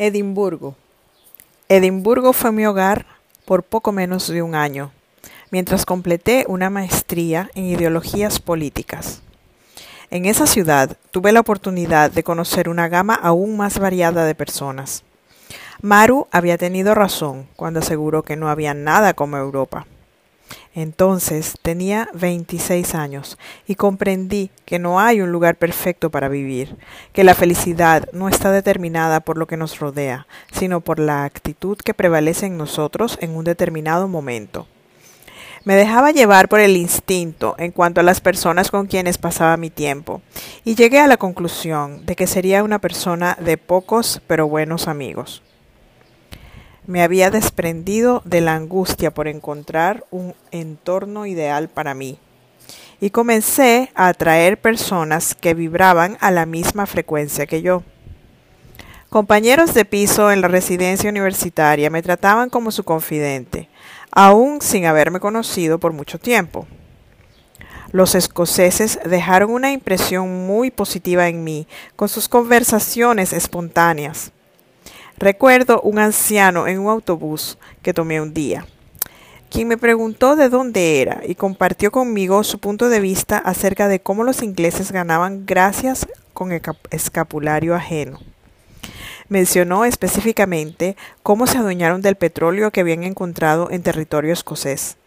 [0.00, 0.76] Edimburgo.
[1.68, 3.04] Edimburgo fue mi hogar
[3.44, 4.92] por poco menos de un año,
[5.50, 9.22] mientras completé una maestría en ideologías políticas.
[10.10, 15.02] En esa ciudad tuve la oportunidad de conocer una gama aún más variada de personas.
[15.82, 19.88] Maru había tenido razón cuando aseguró que no había nada como Europa.
[20.74, 26.76] Entonces tenía 26 años y comprendí que no hay un lugar perfecto para vivir,
[27.12, 31.76] que la felicidad no está determinada por lo que nos rodea, sino por la actitud
[31.78, 34.66] que prevalece en nosotros en un determinado momento.
[35.64, 39.70] Me dejaba llevar por el instinto en cuanto a las personas con quienes pasaba mi
[39.70, 40.22] tiempo,
[40.64, 45.42] y llegué a la conclusión de que sería una persona de pocos pero buenos amigos
[46.88, 52.18] me había desprendido de la angustia por encontrar un entorno ideal para mí
[52.98, 57.82] y comencé a atraer personas que vibraban a la misma frecuencia que yo.
[59.10, 63.68] Compañeros de piso en la residencia universitaria me trataban como su confidente,
[64.10, 66.66] aún sin haberme conocido por mucho tiempo.
[67.92, 74.32] Los escoceses dejaron una impresión muy positiva en mí con sus conversaciones espontáneas.
[75.18, 78.66] Recuerdo un anciano en un autobús que tomé un día,
[79.50, 84.00] quien me preguntó de dónde era y compartió conmigo su punto de vista acerca de
[84.00, 88.20] cómo los ingleses ganaban gracias con el escapulario ajeno.
[89.28, 94.98] Mencionó específicamente cómo se adueñaron del petróleo que habían encontrado en territorio escocés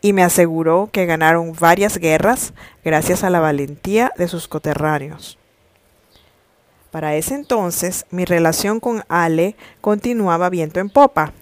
[0.00, 2.54] y me aseguró que ganaron varias guerras
[2.86, 5.36] gracias a la valentía de sus coterráneos.
[6.90, 11.32] Para ese entonces, mi relación con Ale continuaba viento en popa.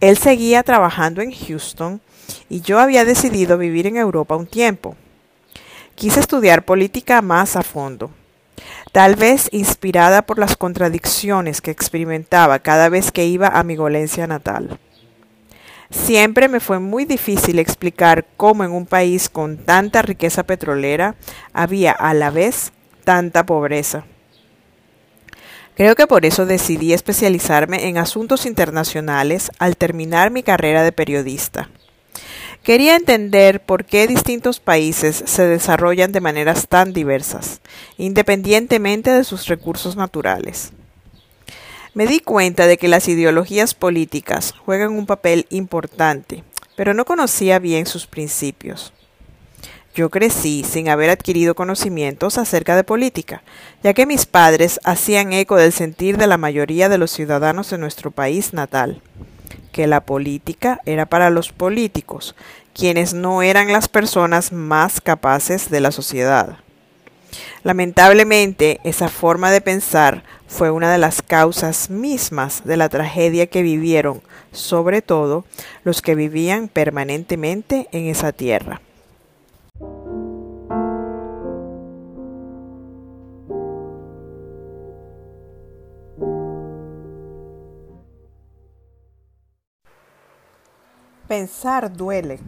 [0.00, 2.00] Él seguía trabajando en Houston
[2.48, 4.96] y yo había decidido vivir en Europa un tiempo.
[5.96, 8.12] Quise estudiar política más a fondo,
[8.92, 14.28] tal vez inspirada por las contradicciones que experimentaba cada vez que iba a mi Golencia
[14.28, 14.78] natal.
[15.90, 21.16] Siempre me fue muy difícil explicar cómo en un país con tanta riqueza petrolera
[21.52, 22.72] había a la vez
[23.02, 24.04] tanta pobreza.
[25.78, 31.70] Creo que por eso decidí especializarme en asuntos internacionales al terminar mi carrera de periodista.
[32.64, 37.60] Quería entender por qué distintos países se desarrollan de maneras tan diversas,
[37.96, 40.72] independientemente de sus recursos naturales.
[41.94, 46.42] Me di cuenta de que las ideologías políticas juegan un papel importante,
[46.74, 48.92] pero no conocía bien sus principios.
[49.98, 53.42] Yo crecí sin haber adquirido conocimientos acerca de política,
[53.82, 57.78] ya que mis padres hacían eco del sentir de la mayoría de los ciudadanos de
[57.78, 59.02] nuestro país natal,
[59.72, 62.36] que la política era para los políticos,
[62.74, 66.58] quienes no eran las personas más capaces de la sociedad.
[67.64, 73.62] Lamentablemente, esa forma de pensar fue una de las causas mismas de la tragedia que
[73.62, 74.22] vivieron,
[74.52, 75.44] sobre todo
[75.82, 78.80] los que vivían permanentemente en esa tierra.
[91.28, 92.38] Pensar duele.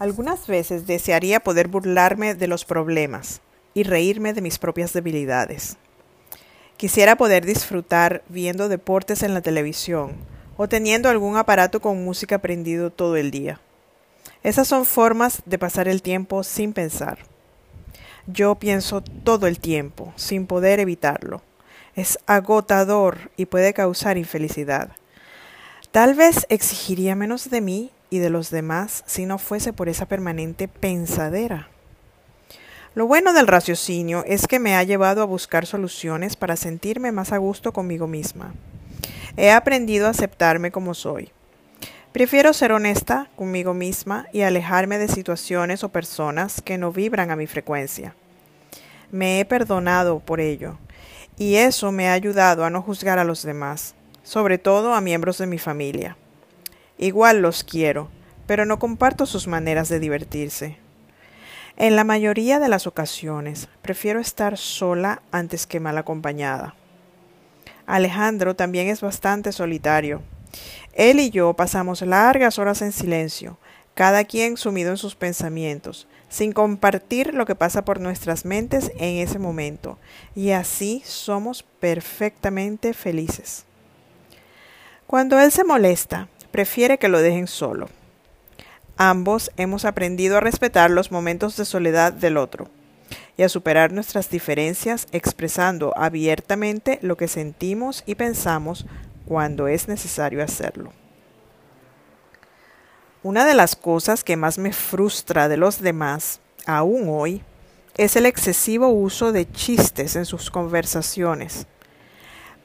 [0.00, 3.40] Algunas veces desearía poder burlarme de los problemas
[3.74, 5.76] y reírme de mis propias debilidades.
[6.76, 10.16] Quisiera poder disfrutar viendo deportes en la televisión
[10.56, 13.60] o teniendo algún aparato con música prendido todo el día.
[14.42, 17.18] Esas son formas de pasar el tiempo sin pensar.
[18.26, 21.40] Yo pienso todo el tiempo, sin poder evitarlo.
[21.94, 24.90] Es agotador y puede causar infelicidad.
[25.96, 30.04] Tal vez exigiría menos de mí y de los demás si no fuese por esa
[30.04, 31.70] permanente pensadera.
[32.94, 37.32] Lo bueno del raciocinio es que me ha llevado a buscar soluciones para sentirme más
[37.32, 38.52] a gusto conmigo misma.
[39.38, 41.32] He aprendido a aceptarme como soy.
[42.12, 47.36] Prefiero ser honesta conmigo misma y alejarme de situaciones o personas que no vibran a
[47.36, 48.14] mi frecuencia.
[49.10, 50.76] Me he perdonado por ello,
[51.38, 53.95] y eso me ha ayudado a no juzgar a los demás
[54.26, 56.16] sobre todo a miembros de mi familia.
[56.98, 58.08] Igual los quiero,
[58.48, 60.78] pero no comparto sus maneras de divertirse.
[61.76, 66.74] En la mayoría de las ocasiones prefiero estar sola antes que mal acompañada.
[67.86, 70.22] Alejandro también es bastante solitario.
[70.92, 73.58] Él y yo pasamos largas horas en silencio,
[73.94, 79.18] cada quien sumido en sus pensamientos, sin compartir lo que pasa por nuestras mentes en
[79.18, 79.98] ese momento,
[80.34, 83.65] y así somos perfectamente felices.
[85.06, 87.88] Cuando él se molesta, prefiere que lo dejen solo.
[88.96, 92.68] Ambos hemos aprendido a respetar los momentos de soledad del otro.
[93.38, 98.86] y a superar nuestras diferencias expresando abiertamente lo que sentimos y pensamos
[99.26, 100.90] cuando es necesario hacerlo.
[103.22, 107.42] Una de las cosas que más me frustra de los demás, aún hoy,
[107.98, 111.66] es el excesivo uso de chistes en sus conversaciones.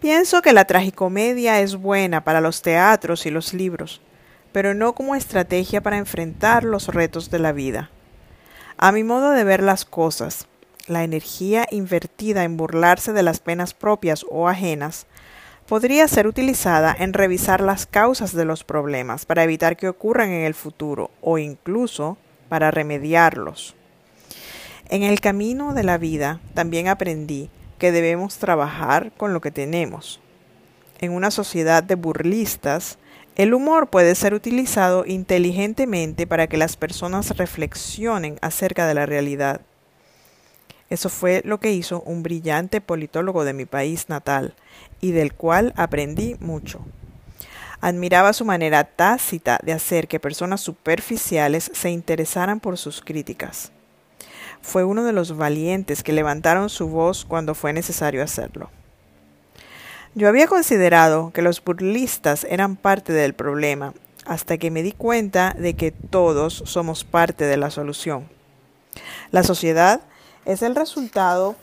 [0.02, 4.02] Pienso que la tragicomedia es buena para los teatros y los libros,
[4.52, 7.92] pero no como estrategia para enfrentar los retos de la vida.
[8.78, 10.48] A mi modo de ver las cosas,
[10.88, 15.06] la energía invertida en burlarse de las penas propias o ajenas
[15.68, 20.46] podría ser utilizada en revisar las causas de los problemas para evitar que ocurran en
[20.46, 22.18] el futuro o incluso
[22.50, 23.76] para remediarlos.
[24.90, 27.52] En el camino de la vida también aprendí
[27.82, 30.20] que debemos trabajar con lo que tenemos.
[31.00, 33.00] En una sociedad de burlistas,
[33.36, 39.62] el humor puede ser utilizado inteligentemente para que las personas reflexionen acerca de la realidad.
[40.92, 44.54] Eso fue lo que hizo un brillante politólogo de mi país natal
[45.00, 46.86] y del cual aprendí mucho.
[47.80, 53.72] Admiraba su manera tácita de hacer que personas superficiales se interesaran por sus críticas.
[54.62, 58.70] Fue uno de los valientes que levantaron su voz cuando fue necesario hacerlo.
[60.14, 63.94] Yo había considerado que los burlistas eran parte del problema
[64.26, 68.30] hasta que me di cuenta de que todos somos parte de la solución.
[69.32, 70.02] La sociedad
[70.46, 71.56] es el resultado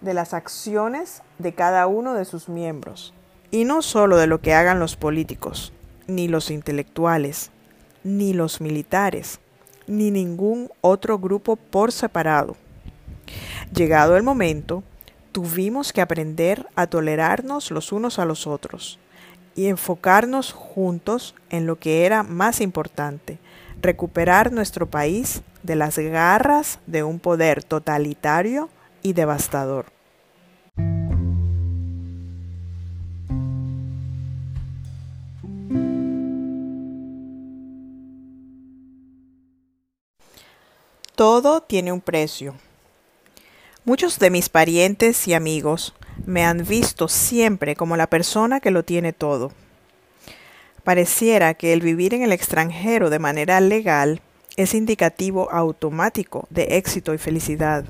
[0.00, 3.14] de las acciones de cada uno de sus miembros,
[3.50, 5.72] y no solo de lo que hagan los políticos,
[6.06, 7.50] ni los intelectuales,
[8.04, 9.40] ni los militares,
[9.88, 12.56] ni ningún otro grupo por separado.
[13.74, 14.82] Llegado el momento,
[15.32, 18.98] tuvimos que aprender a tolerarnos los unos a los otros
[19.54, 23.38] y enfocarnos juntos en lo que era más importante,
[23.82, 28.68] recuperar nuestro país de las garras de un poder totalitario
[29.02, 29.97] y devastador.
[41.18, 42.54] Todo tiene un precio.
[43.84, 45.92] Muchos de mis parientes y amigos
[46.24, 49.50] me han visto siempre como la persona que lo tiene todo.
[50.84, 54.20] Pareciera que el vivir en el extranjero de manera legal
[54.56, 57.84] es indicativo automático de éxito y felicidad.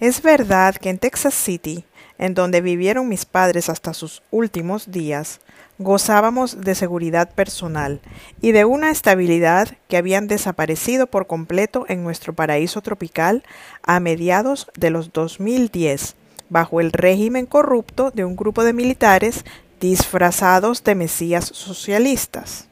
[0.00, 1.84] Es verdad que en Texas City,
[2.18, 5.40] en donde vivieron mis padres hasta sus últimos días,
[5.78, 8.00] gozábamos de seguridad personal
[8.40, 13.42] y de una estabilidad que habían desaparecido por completo en nuestro paraíso tropical
[13.82, 16.14] a mediados de los 2010,
[16.48, 19.44] bajo el régimen corrupto de un grupo de militares
[19.80, 22.67] disfrazados de mesías socialistas.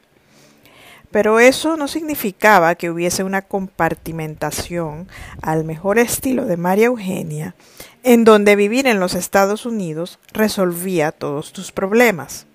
[1.11, 5.07] Pero eso no significaba que hubiese una compartimentación
[5.41, 7.55] al mejor estilo de María Eugenia,
[8.03, 12.45] en donde vivir en los Estados Unidos resolvía todos tus problemas.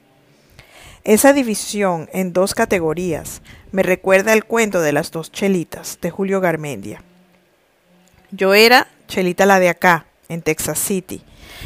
[1.05, 6.41] Esa división en dos categorías me recuerda el cuento de las dos chelitas de Julio
[6.41, 7.03] Garmendia.
[8.31, 11.23] Yo era chelita la de acá, en Texas City,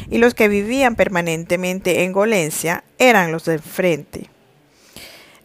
[0.09, 4.29] y los que vivían permanentemente en Golencia eran los del frente.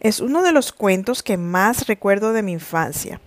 [0.03, 3.21] Es uno de los cuentos que más recuerdo de mi infancia,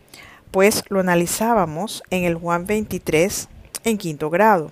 [0.51, 3.49] pues lo analizábamos en el Juan 23
[3.85, 4.71] en quinto grado.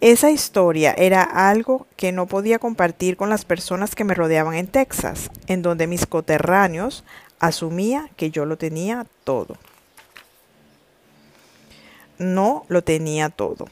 [0.00, 4.68] Esa historia era algo que no podía compartir con las personas que me rodeaban en
[4.68, 7.02] Texas, en donde mis coterráneos
[7.40, 9.56] asumía que yo lo tenía todo.
[12.18, 13.66] No lo tenía todo.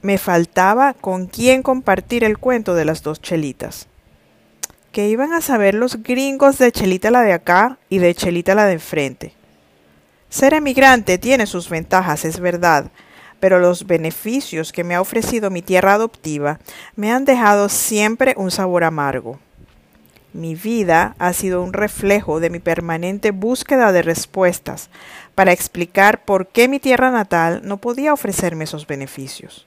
[0.00, 3.86] Me faltaba con quién compartir el cuento de las dos chelitas.
[4.92, 8.66] Que iban a saber los gringos de Chelita la de acá y de Chelita la
[8.66, 9.34] de enfrente.
[10.28, 12.90] Ser emigrante tiene sus ventajas, es verdad,
[13.40, 16.60] pero los beneficios que me ha ofrecido mi tierra adoptiva
[16.94, 19.40] me han dejado siempre un sabor amargo.
[20.32, 24.90] Mi vida ha sido un reflejo de mi permanente búsqueda de respuestas
[25.34, 29.66] para explicar por qué mi tierra natal no podía ofrecerme esos beneficios.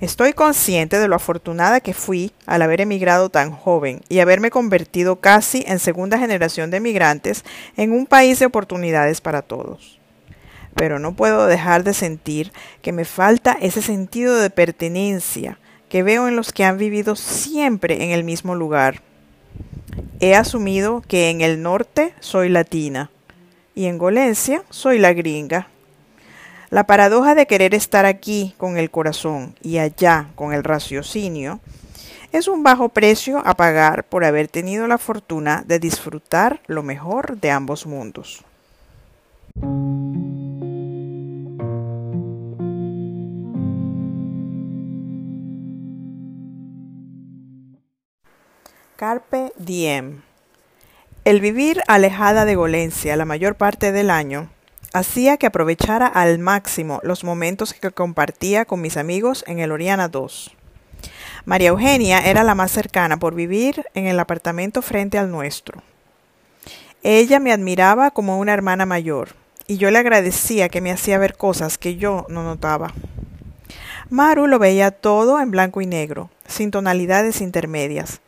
[0.00, 5.16] Estoy consciente de lo afortunada que fui al haber emigrado tan joven y haberme convertido
[5.16, 7.44] casi en segunda generación de emigrantes
[7.76, 9.98] en un país de oportunidades para todos
[10.78, 12.52] pero no puedo dejar de sentir
[12.82, 18.04] que me falta ese sentido de pertenencia que veo en los que han vivido siempre
[18.04, 19.02] en el mismo lugar.
[20.20, 23.10] He asumido que en el norte soy latina
[23.74, 25.68] y en Golencia soy la gringa.
[26.70, 31.60] La paradoja de querer estar aquí con el corazón y allá con el raciocinio
[32.30, 37.38] es un bajo precio a pagar por haber tenido la fortuna de disfrutar lo mejor
[37.38, 38.44] de ambos mundos.
[48.96, 50.20] Carpe diem.
[51.24, 54.50] El vivir alejada de Golencia la mayor parte del año
[54.98, 60.08] hacía que aprovechara al máximo los momentos que compartía con mis amigos en el Oriana
[60.08, 60.54] 2.
[61.44, 65.82] María Eugenia era la más cercana por vivir en el apartamento frente al nuestro.
[67.02, 69.30] Ella me admiraba como una hermana mayor
[69.66, 72.92] y yo le agradecía que me hacía ver cosas que yo no notaba.
[74.10, 78.20] Maru lo veía todo en blanco y negro, sin tonalidades intermedias,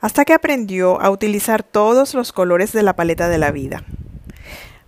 [0.00, 3.84] hasta que aprendió a utilizar todos los colores de la paleta de la vida.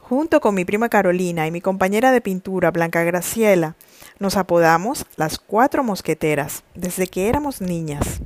[0.08, 3.74] Junto con mi prima Carolina y mi compañera de pintura Blanca Graciela,
[4.20, 8.20] nos apodamos las cuatro mosqueteras desde que éramos niñas.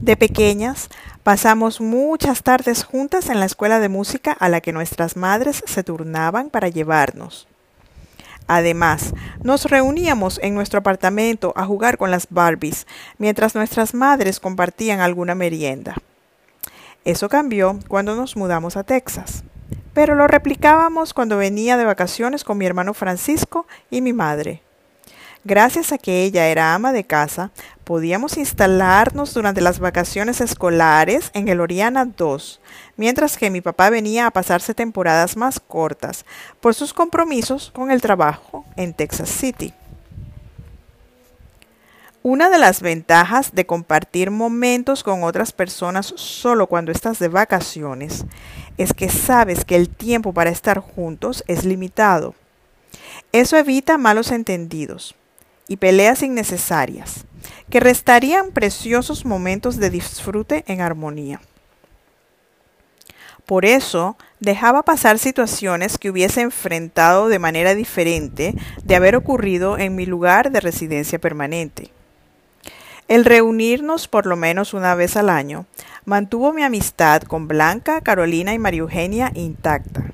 [0.00, 0.88] De pequeñas,
[1.22, 5.84] pasamos muchas tardes juntas en la escuela de música a la que nuestras madres se
[5.84, 7.46] turnaban para llevarnos.
[8.48, 14.98] Además, nos reuníamos en nuestro apartamento a jugar con las Barbies, mientras nuestras madres compartían
[14.98, 15.94] alguna merienda.
[17.04, 19.44] Eso cambió cuando nos mudamos a Texas,
[19.94, 24.62] pero lo replicábamos cuando venía de vacaciones con mi hermano Francisco y mi madre.
[25.44, 27.50] Gracias a que ella era ama de casa,
[27.82, 32.60] podíamos instalarnos durante las vacaciones escolares en el Oriana 2,
[32.96, 36.24] mientras que mi papá venía a pasarse temporadas más cortas
[36.60, 39.74] por sus compromisos con el trabajo en Texas City.
[42.24, 48.26] Una de las ventajas de compartir momentos con otras personas solo cuando estás de vacaciones
[48.78, 52.36] es que sabes que el tiempo para estar juntos es limitado.
[53.32, 55.16] Eso evita malos entendidos
[55.66, 57.24] y peleas innecesarias,
[57.70, 61.40] que restarían preciosos momentos de disfrute en armonía.
[63.46, 69.96] Por eso, dejaba pasar situaciones que hubiese enfrentado de manera diferente de haber ocurrido en
[69.96, 71.90] mi lugar de residencia permanente.
[73.12, 75.66] El reunirnos por lo menos una vez al año
[76.06, 80.04] mantuvo mi amistad con Blanca, Carolina y María Eugenia intacta.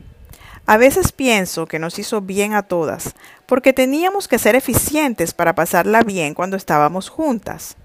[0.67, 3.15] A veces pienso que nos hizo bien a todas,
[3.47, 7.77] porque teníamos que ser eficientes para pasarla bien cuando estábamos juntas.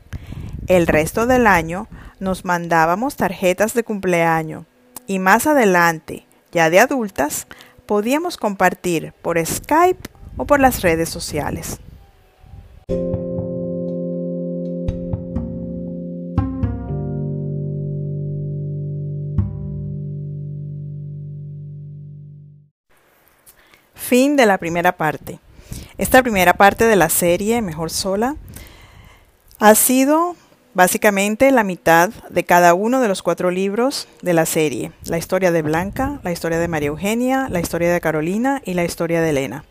[0.65, 1.88] El resto del año
[2.20, 4.65] nos mandábamos tarjetas de cumpleaños
[5.05, 7.46] y más adelante, ya de adultas,
[7.86, 11.79] podíamos compartir por Skype o por las redes sociales.
[24.04, 25.40] Fin de la primera parte.
[25.98, 28.36] Esta primera parte de la serie, Mejor Sola,
[29.60, 30.36] ha sido
[30.74, 34.92] básicamente la mitad de cada uno de los cuatro libros de la serie.
[35.06, 38.84] La historia de Blanca, la historia de María Eugenia, la historia de Carolina y la
[38.84, 39.64] historia de Elena.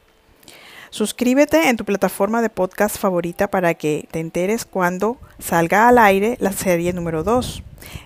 [0.89, 6.39] Suscríbete en tu plataforma de podcast favorita para que te enteres cuando salga al aire
[6.41, 7.63] la serie número 2.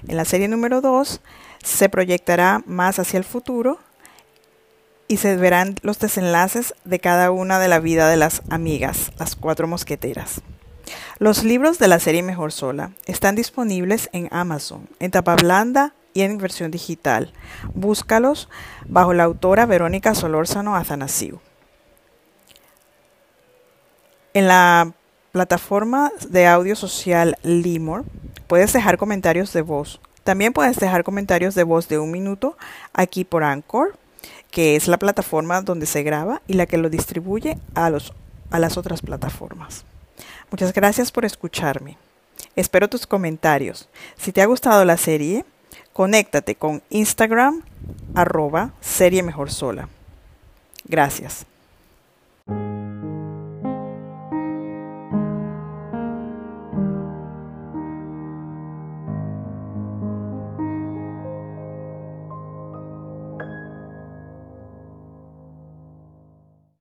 [0.09, 1.21] En la serie número 2
[1.62, 3.78] se proyectará más hacia el futuro
[5.08, 9.36] y se verán los desenlaces de cada una de la vida de las amigas, las
[9.36, 10.42] cuatro mosqueteras.
[11.18, 16.22] Los libros de la serie Mejor Sola están disponibles en Amazon, en tapa blanda y
[16.22, 17.32] en versión digital.
[17.75, 18.48] Búscalos
[18.86, 21.40] bajo la autora Verónica Solórzano Azanasiu.
[24.34, 24.92] En la
[25.32, 28.04] plataforma de audio social Limor
[28.46, 30.00] puedes dejar comentarios de voz.
[30.25, 32.56] También puedes dejar comentarios de voz de un minuto
[32.92, 33.98] aquí por Anchor
[34.56, 38.14] que es la plataforma donde se graba y la que lo distribuye a, los,
[38.50, 39.84] a las otras plataformas.
[40.50, 41.98] Muchas gracias por escucharme.
[42.54, 43.86] Espero tus comentarios.
[44.16, 45.44] Si te ha gustado la serie,
[45.92, 47.64] conéctate con Instagram
[48.14, 49.90] arroba serie mejor sola.
[50.86, 51.44] Gracias.